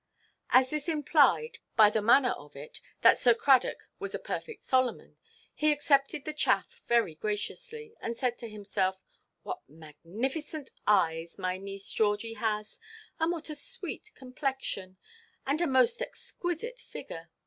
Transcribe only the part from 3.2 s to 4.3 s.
Cradock was a